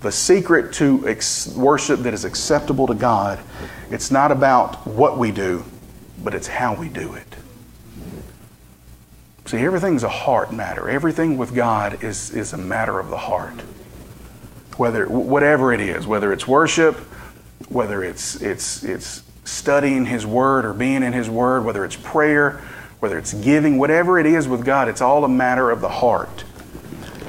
[0.00, 3.38] The secret to ex- worship that is acceptable to God,
[3.90, 5.64] it's not about what we do,
[6.22, 7.26] but it's how we do it.
[9.46, 10.88] See, everything's a heart matter.
[10.88, 13.60] Everything with God is, is a matter of the heart.
[14.76, 16.96] Whether whatever it is, whether it's worship,
[17.68, 22.60] whether it's it's it's studying his word or being in his word, whether it's prayer,
[23.00, 26.44] whether it's giving, whatever it is with God, it's all a matter of the heart.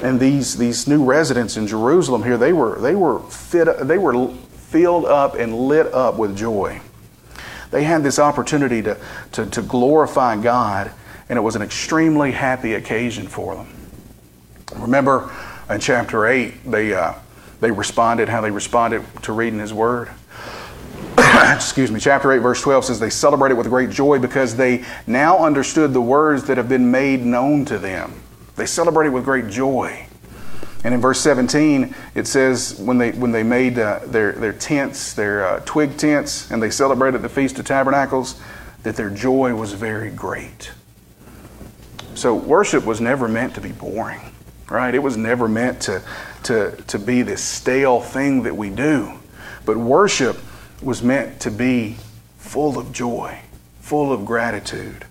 [0.02, 4.32] And these these new residents in Jerusalem here, they were they were fit they were
[4.68, 6.80] filled up and lit up with joy.
[7.70, 8.96] They had this opportunity to,
[9.32, 10.90] to, to glorify God
[11.28, 13.68] and it was an extremely happy occasion for them.
[14.76, 15.30] Remember
[15.68, 17.14] in chapter 8, they, uh,
[17.60, 20.10] they responded how they responded to reading His Word?
[21.18, 25.44] Excuse me, chapter 8, verse 12 says, They celebrated with great joy because they now
[25.44, 28.14] understood the words that have been made known to them.
[28.58, 30.06] They celebrated with great joy.
[30.84, 35.14] And in verse 17, it says when they, when they made uh, their, their tents,
[35.14, 38.40] their uh, twig tents, and they celebrated the Feast of Tabernacles,
[38.82, 40.70] that their joy was very great.
[42.14, 44.20] So worship was never meant to be boring,
[44.68, 44.94] right?
[44.94, 46.02] It was never meant to,
[46.44, 49.12] to, to be this stale thing that we do.
[49.64, 50.36] But worship
[50.82, 51.96] was meant to be
[52.38, 53.38] full of joy,
[53.80, 55.04] full of gratitude.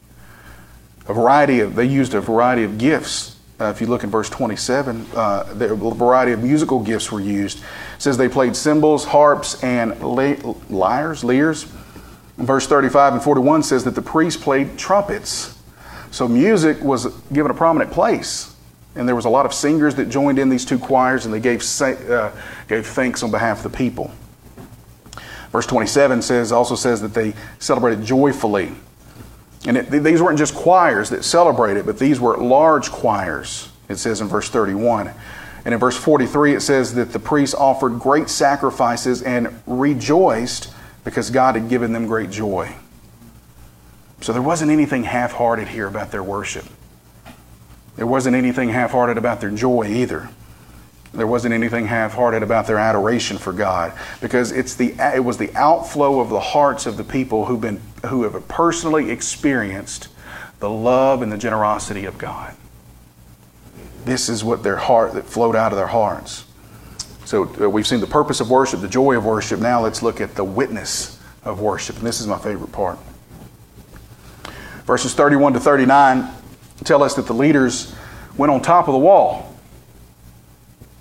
[1.07, 3.36] A variety of, they used a variety of gifts.
[3.59, 7.57] Uh, if you look in verse 27, uh, a variety of musical gifts were used.
[7.57, 7.63] It
[8.01, 11.65] says they played cymbals, harps, and lyres, lyres.
[12.37, 15.57] verse 35 and 41 says that the priests played trumpets.
[16.11, 18.55] So music was given a prominent place.
[18.95, 21.39] And there was a lot of singers that joined in these two choirs and they
[21.39, 22.31] gave, uh,
[22.67, 24.11] gave thanks on behalf of the people.
[25.51, 28.71] Verse 27 says, also says that they celebrated joyfully.
[29.65, 34.21] And it, these weren't just choirs that celebrated, but these were large choirs, it says
[34.21, 35.11] in verse 31.
[35.65, 41.29] And in verse 43, it says that the priests offered great sacrifices and rejoiced because
[41.29, 42.73] God had given them great joy.
[44.21, 46.65] So there wasn't anything half hearted here about their worship.
[47.97, 50.29] There wasn't anything half hearted about their joy either.
[51.13, 55.37] There wasn't anything half hearted about their adoration for God because it's the, it was
[55.37, 60.09] the outflow of the hearts of the people who've been, who have personally experienced
[60.59, 62.55] the love and the generosity of God.
[64.05, 66.45] This is what their heart, that flowed out of their hearts.
[67.25, 69.59] So uh, we've seen the purpose of worship, the joy of worship.
[69.59, 71.97] Now let's look at the witness of worship.
[71.97, 72.99] And this is my favorite part.
[74.85, 76.29] Verses 31 to 39
[76.85, 77.93] tell us that the leaders
[78.37, 79.56] went on top of the wall.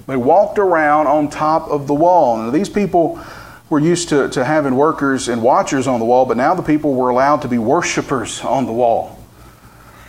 [0.07, 2.37] They walked around on top of the wall.
[2.37, 3.21] Now, these people
[3.69, 6.95] were used to, to having workers and watchers on the wall, but now the people
[6.95, 9.19] were allowed to be worshipers on the wall.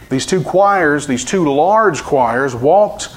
[0.09, 3.09] These two choirs, these two large choirs, walked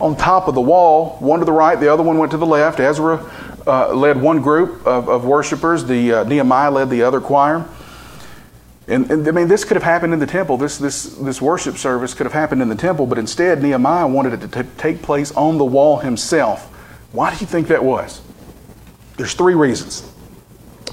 [0.00, 2.46] on top of the wall, one to the right, the other one went to the
[2.46, 2.78] left.
[2.78, 3.28] Ezra
[3.66, 7.66] uh, led one group of, of worshipers, the, uh, Nehemiah led the other choir.
[8.88, 10.56] And, and, I mean, this could have happened in the temple.
[10.56, 14.32] This, this, this worship service could have happened in the temple, but instead, Nehemiah wanted
[14.32, 16.66] it to t- take place on the wall himself.
[17.12, 18.22] Why do you think that was?
[19.18, 20.10] There's three reasons.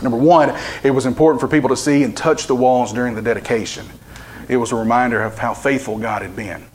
[0.02, 3.22] Number one, it was important for people to see and touch the walls during the
[3.22, 3.88] dedication.
[4.50, 6.66] It was a reminder of how faithful God had been.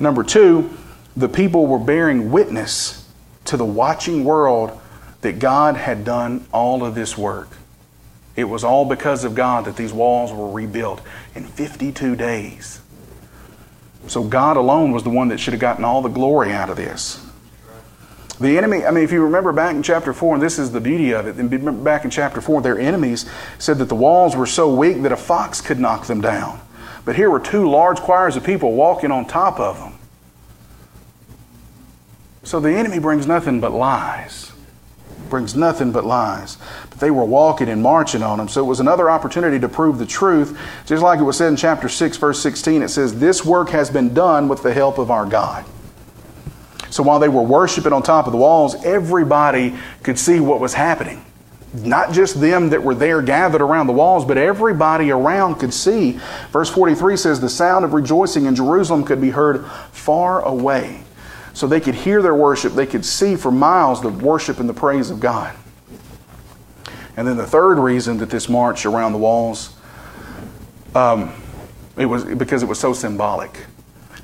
[0.00, 0.70] Number two,
[1.16, 3.08] the people were bearing witness
[3.44, 4.80] to the watching world
[5.20, 7.48] that God had done all of this work.
[8.36, 11.00] It was all because of God that these walls were rebuilt
[11.34, 12.80] in 52 days.
[14.08, 16.76] So God alone was the one that should have gotten all the glory out of
[16.76, 17.24] this.
[18.40, 20.80] The enemy, I mean, if you remember back in chapter 4, and this is the
[20.80, 23.26] beauty of it, and back in chapter 4, their enemies
[23.58, 26.60] said that the walls were so weak that a fox could knock them down.
[27.04, 29.92] But here were two large choirs of people walking on top of them.
[32.42, 34.53] So the enemy brings nothing but lies
[35.28, 36.58] brings nothing but lies.
[36.90, 38.48] But they were walking and marching on them.
[38.48, 40.58] So it was another opportunity to prove the truth.
[40.86, 43.90] Just like it was said in chapter 6, verse 16, it says, This work has
[43.90, 45.64] been done with the help of our God.
[46.90, 50.74] So while they were worshiping on top of the walls, everybody could see what was
[50.74, 51.24] happening.
[51.74, 56.20] Not just them that were there gathered around the walls, but everybody around could see.
[56.52, 61.03] Verse 43 says, The sound of rejoicing in Jerusalem could be heard far away
[61.54, 62.74] so they could hear their worship.
[62.74, 65.56] They could see for miles the worship and the praise of God.
[67.16, 69.74] And then the third reason that this march around the walls,
[70.94, 71.32] um,
[71.96, 73.66] It was because it was so symbolic.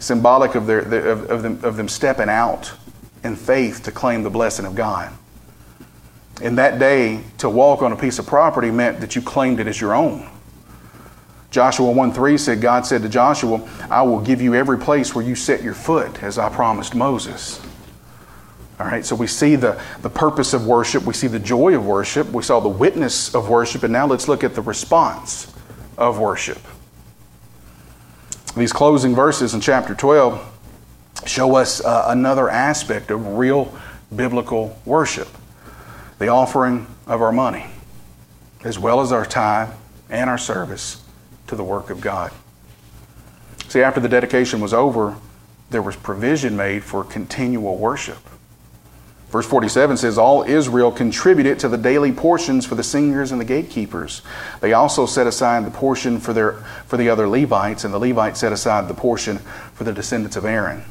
[0.01, 2.73] Symbolic of, their, of, of, them, of them stepping out
[3.23, 5.13] in faith to claim the blessing of God.
[6.43, 9.67] In that day, to walk on a piece of property meant that you claimed it
[9.67, 10.29] as your own.
[11.51, 15.25] Joshua 1 3 said, God said to Joshua, I will give you every place where
[15.25, 17.61] you set your foot, as I promised Moses.
[18.79, 21.85] All right, so we see the, the purpose of worship, we see the joy of
[21.85, 25.53] worship, we saw the witness of worship, and now let's look at the response
[25.99, 26.59] of worship.
[28.57, 30.47] These closing verses in chapter 12
[31.27, 33.75] show us uh, another aspect of real
[34.15, 35.29] biblical worship.
[36.19, 37.67] The offering of our money,
[38.65, 39.73] as well as our time
[40.09, 41.00] and our service
[41.51, 42.33] to the work of God.
[43.69, 45.17] See, after the dedication was over,
[45.71, 48.19] there was provision made for continual worship.
[49.31, 53.45] Verse 47 says, All Israel contributed to the daily portions for the singers and the
[53.45, 54.23] gatekeepers.
[54.61, 56.53] They also set aside the portion for, their,
[56.87, 59.39] for the other Levites, and the Levites set aside the portion
[59.75, 60.85] for the descendants of Aaron.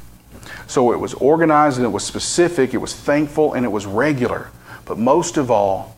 [0.68, 4.51] So it was organized and it was specific, it was thankful, and it was regular.
[4.86, 5.95] But most of all,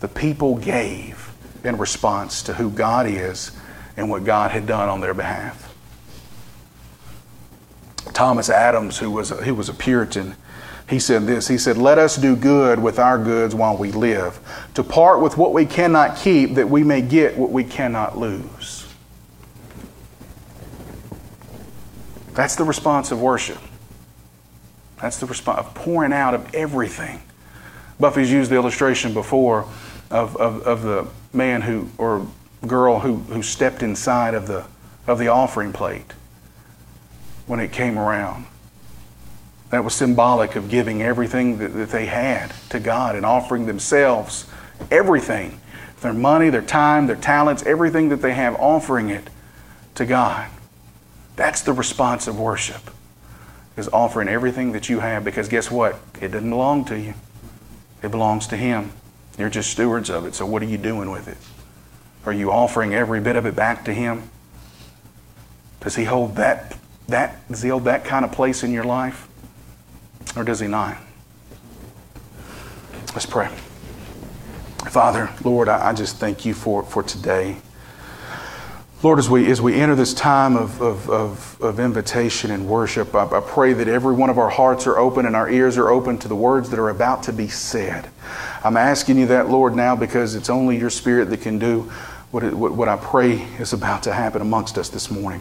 [0.00, 1.32] the people gave
[1.64, 3.52] in response to who God is
[3.96, 5.74] and what God had done on their behalf.
[8.12, 10.36] Thomas Adams, who was a, who was a Puritan,
[10.88, 14.38] he said this He said, Let us do good with our goods while we live,
[14.74, 18.86] to part with what we cannot keep, that we may get what we cannot lose.
[22.34, 23.58] That's the response of worship.
[25.00, 27.22] That's the response of pouring out of everything.
[28.00, 29.68] Buffy's used the illustration before
[30.10, 32.26] of, of, of the man who, or
[32.64, 34.64] girl who, who stepped inside of the,
[35.06, 36.12] of the offering plate
[37.46, 38.46] when it came around.
[39.70, 44.46] That was symbolic of giving everything that, that they had to God and offering themselves
[44.90, 45.60] everything
[46.04, 49.28] their money, their time, their talents, everything that they have, offering it
[49.94, 50.50] to God.
[51.34, 52.90] That's the response of worship,
[53.76, 55.98] is offering everything that you have because guess what?
[56.20, 57.14] It doesn't belong to you,
[58.02, 58.92] it belongs to Him.
[59.38, 61.38] You're just stewards of it, so what are you doing with it?
[62.26, 64.30] Are you offering every bit of it back to Him?
[65.80, 66.76] Does He hold that,
[67.08, 69.28] that, does He hold that kind of place in your life?
[70.36, 70.96] Or does he not?
[73.12, 73.48] Let's pray.
[74.90, 77.56] Father, Lord, I, I just thank you for, for today.
[79.02, 83.14] Lord, as we, as we enter this time of, of, of, of invitation and worship,
[83.14, 85.90] I, I, pray that every one of our hearts are open and our ears are
[85.90, 88.08] open to the words that are about to be said.
[88.64, 91.92] I'm asking you that, Lord, now because it's only your Spirit that can do
[92.34, 95.40] what, it, what, what I pray is about to happen amongst us this morning.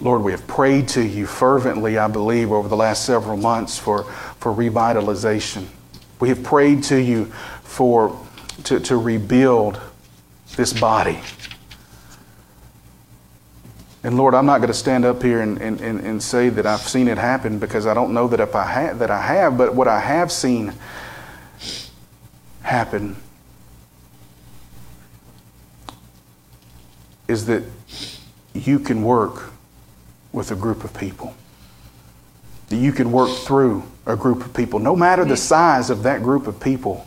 [0.00, 4.04] Lord, we have prayed to you fervently, I believe, over the last several months for,
[4.38, 5.66] for revitalization.
[6.20, 7.24] We have prayed to you
[7.64, 8.24] for
[8.64, 9.80] to, to rebuild
[10.54, 11.18] this body.
[14.04, 16.82] And Lord, I'm not going to stand up here and, and, and, say that I've
[16.82, 19.74] seen it happen because I don't know that if I have that I have, but
[19.74, 20.72] what I have seen
[22.62, 23.16] happen
[27.28, 27.62] is that
[28.54, 29.52] you can work
[30.32, 31.34] with a group of people.
[32.68, 36.22] That you can work through a group of people, no matter the size of that
[36.22, 37.06] group of people.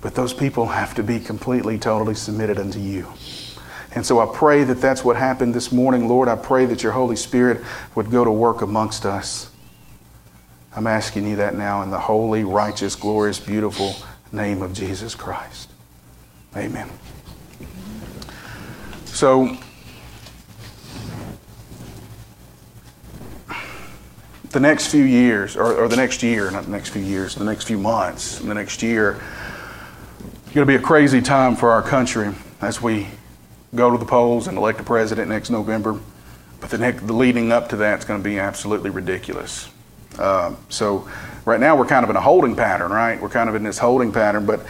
[0.00, 3.06] But those people have to be completely, totally submitted unto you.
[3.94, 6.08] And so I pray that that's what happened this morning.
[6.08, 7.62] Lord, I pray that your Holy Spirit
[7.94, 9.50] would go to work amongst us.
[10.74, 13.94] I'm asking you that now in the holy, righteous, glorious, beautiful
[14.32, 15.70] name of Jesus Christ.
[16.56, 16.88] Amen.
[19.20, 19.54] So,
[24.48, 27.44] the next few years, or, or, the next year, not the next few years, the
[27.44, 29.20] next few months, the next year,
[30.20, 33.08] it's going to be a crazy time for our country as we
[33.74, 36.00] go to the polls and elect a president next November.
[36.58, 39.68] But the, next, the leading up to that is going to be absolutely ridiculous.
[40.18, 41.06] Uh, so
[41.44, 43.20] right now we're kind of in a holding pattern, right?
[43.20, 44.46] We're kind of in this holding pattern.
[44.46, 44.64] But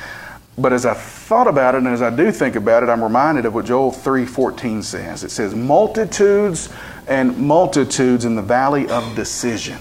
[0.61, 3.47] but as I thought about it and as I do think about it, I'm reminded
[3.47, 5.25] of what Joel 3:14 says.
[5.25, 6.69] It says, "Multitudes
[7.11, 9.79] and multitudes in the valley of decision.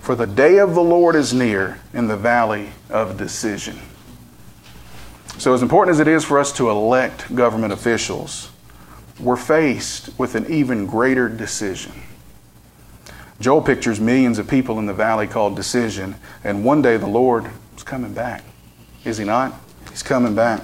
[0.00, 3.78] For the day of the Lord is near in the valley of decision.
[5.38, 8.50] So, as important as it is for us to elect government officials,
[9.18, 11.92] we're faced with an even greater decision.
[13.40, 17.48] Joel pictures millions of people in the valley called decision, and one day the Lord
[17.76, 18.42] is coming back.
[19.04, 19.54] Is he not?
[19.98, 20.62] He's coming back.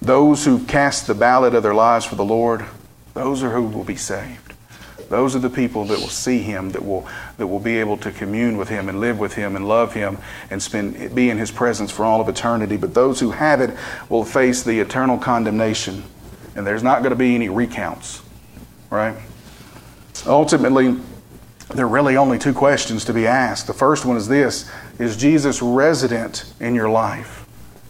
[0.00, 2.64] Those who cast the ballot of their lives for the Lord
[3.12, 4.54] those are who will be saved.
[5.08, 7.08] Those are the people that will see him, that will,
[7.38, 10.18] that will be able to commune with him and live with him and love him
[10.48, 12.76] and spend, be in his presence for all of eternity.
[12.76, 13.76] But those who have it
[14.08, 16.04] will face the eternal condemnation
[16.54, 18.22] and there's not going to be any recounts,
[18.90, 19.16] right?
[20.24, 21.00] Ultimately,
[21.74, 23.66] there are really only two questions to be asked.
[23.66, 27.43] The first one is this Is Jesus resident in your life?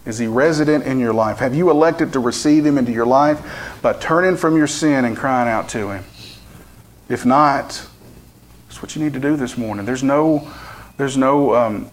[0.05, 1.39] Is he resident in your life?
[1.39, 5.17] Have you elected to receive him into your life by turning from your sin and
[5.17, 6.03] crying out to him?
[7.09, 7.87] If not,
[8.67, 9.85] that's what you need to do this morning.
[9.85, 10.47] There's no,
[10.97, 11.89] there's no, um,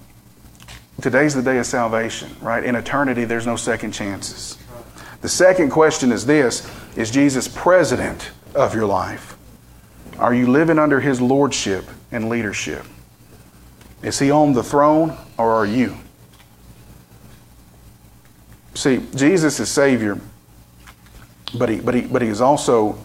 [1.01, 2.63] today's the day of salvation, right?
[2.63, 4.59] In eternity, there's no second chances.
[5.23, 9.37] The second question is this Is Jesus president of your life?
[10.19, 12.85] Are you living under his lordship and leadership?
[14.03, 15.97] Is he on the throne or are you?
[18.75, 20.19] See, Jesus is Savior,
[21.55, 22.99] but he, but he, but he is also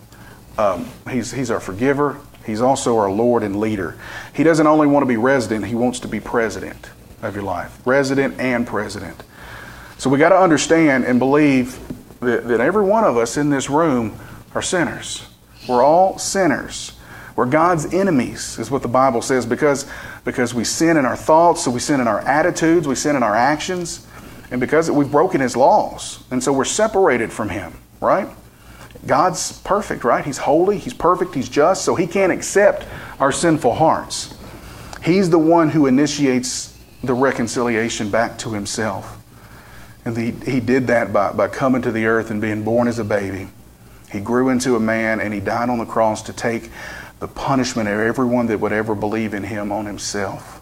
[0.57, 2.17] um, he's, he's our forgiver.
[2.45, 3.97] He's also our Lord and leader.
[4.33, 6.89] He doesn't only want to be resident, he wants to be president
[7.21, 9.23] of your life, resident and president.
[9.97, 11.79] So we got to understand and believe
[12.19, 14.17] that, that every one of us in this room
[14.55, 15.27] are sinners.
[15.67, 16.93] We're all sinners.
[17.35, 19.85] We're God's enemies, is what the Bible says, because,
[20.23, 23.23] because we sin in our thoughts, so we sin in our attitudes, we sin in
[23.23, 24.07] our actions,
[24.51, 26.23] and because we've broken His laws.
[26.31, 28.27] And so we're separated from Him, right?
[29.05, 30.25] God's perfect, right?
[30.25, 32.85] He's holy, He's perfect, He's just, so He can't accept
[33.19, 34.37] our sinful hearts.
[35.03, 39.17] He's the one who initiates the reconciliation back to Himself.
[40.07, 42.97] And he, he did that by, by coming to the earth and being born as
[42.97, 43.49] a baby.
[44.09, 46.71] He grew into a man and he died on the cross to take
[47.19, 50.56] the punishment of everyone that would ever believe in him on himself.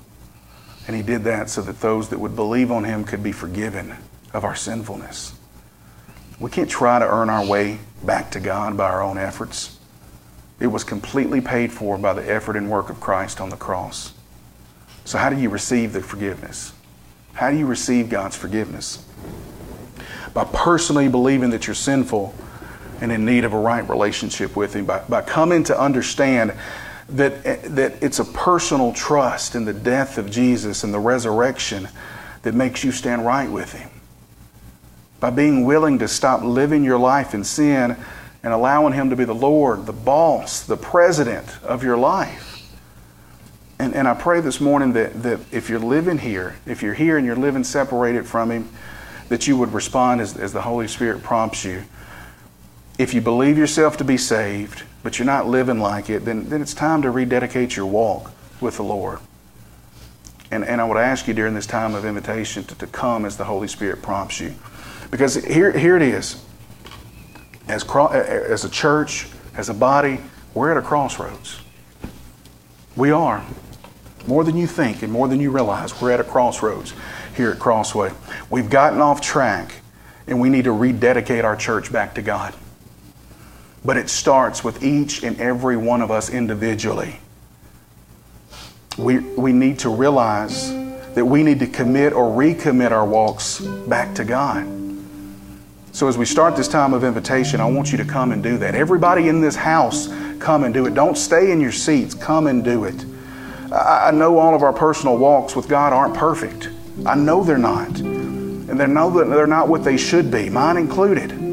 [0.88, 3.96] And he did that so that those that would believe on him could be forgiven
[4.34, 5.34] of our sinfulness.
[6.40, 9.80] We can't try to earn our way back to God by our own efforts.
[10.60, 14.14] It was completely paid for by the effort and work of Christ on the cross.
[15.06, 16.74] So, how do you receive the forgiveness?
[17.34, 19.06] How do you receive God's forgiveness?
[20.34, 22.34] By personally believing that you're sinful
[23.02, 26.54] and in need of a right relationship with Him, by, by coming to understand
[27.10, 27.44] that,
[27.76, 31.88] that it's a personal trust in the death of Jesus and the resurrection
[32.42, 33.90] that makes you stand right with Him.
[35.20, 37.96] By being willing to stop living your life in sin
[38.44, 42.52] and allowing Him to be the Lord, the boss, the president of your life.
[43.78, 47.18] And, and I pray this morning that, that if you're living here, if you're here
[47.18, 48.70] and you're living separated from Him,
[49.30, 51.84] that you would respond as, as the Holy Spirit prompts you.
[52.98, 56.64] If you believe yourself to be saved, but you're not living like it, then, then
[56.64, 59.20] it's time to rededicate your walk with the Lord.
[60.50, 63.38] And, and I would ask you during this time of invitation to, to come as
[63.38, 64.56] the Holy Spirit prompts you.
[65.12, 66.44] Because here, here it is.
[67.68, 70.22] As, as a church, as a body,
[70.56, 71.62] we're at a crossroads.
[72.96, 73.46] We are.
[74.26, 76.96] More than you think and more than you realize, we're at a crossroads
[77.38, 78.12] here at Crossway.
[78.50, 79.72] We've gotten off track
[80.26, 82.56] and we need to rededicate our church back to God.
[83.86, 87.20] But it starts with each and every one of us individually.
[88.98, 90.72] We, we need to realize
[91.14, 94.68] that we need to commit or recommit our walks back to God.
[95.92, 98.58] So, as we start this time of invitation, I want you to come and do
[98.58, 98.76] that.
[98.76, 100.10] Everybody in this house,
[100.40, 100.94] come and do it.
[100.94, 103.06] Don't stay in your seats, come and do it.
[103.72, 106.70] I know all of our personal walks with God aren't perfect.
[107.06, 108.00] I know they're not.
[108.00, 111.45] And they know that they're not what they should be, mine included.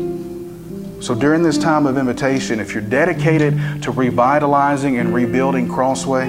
[1.02, 6.28] So during this time of invitation, if you're dedicated to revitalizing and rebuilding Crossway,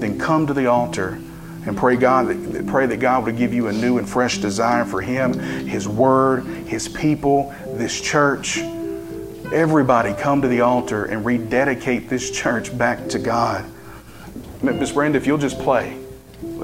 [0.00, 1.20] then come to the altar
[1.64, 4.84] and pray God that, pray that God would give you a new and fresh desire
[4.84, 5.38] for Him,
[5.68, 8.58] His Word, His people, this church.
[9.52, 13.64] Everybody come to the altar and rededicate this church back to God.
[14.60, 16.03] Miss Brenda, if you'll just play.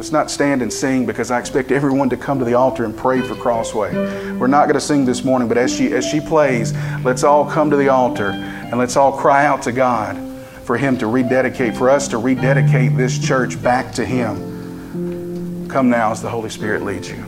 [0.00, 2.96] Let's not stand and sing because I expect everyone to come to the altar and
[2.96, 3.92] pray for Crossway.
[4.38, 6.72] We're not going to sing this morning, but as she as she plays,
[7.04, 10.16] let's all come to the altar and let's all cry out to God
[10.64, 15.68] for him to rededicate for us to rededicate this church back to him.
[15.68, 17.22] Come now as the Holy Spirit leads you.